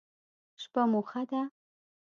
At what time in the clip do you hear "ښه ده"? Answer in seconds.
1.09-1.41